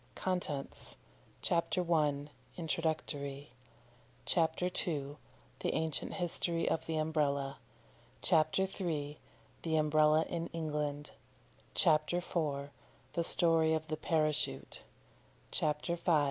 CONTENTS. 0.15 0.97
CHAPTER 1.43 1.85
I. 1.93 2.29
INTRODUCTORY 2.57 3.51
CHAPTER 4.25 4.65
II. 4.65 5.17
THE 5.59 5.73
ANCIENT 5.75 6.15
HISTORY 6.15 6.67
OF 6.67 6.87
THE 6.87 6.97
UMBRELLA 6.97 7.59
CHAPTER 8.23 8.63
III. 8.79 9.19
THE 9.61 9.75
UMBRELLA 9.77 10.25
IN 10.27 10.47
ENGLAND 10.53 11.11
CHAPTER 11.75 12.17
IV. 12.17 12.71
THE 13.13 13.23
STORY 13.23 13.75
OF 13.75 13.89
THE 13.89 13.97
PARACHUTE 13.97 14.79
CHAPTER 15.51 15.95
V. 15.95 16.11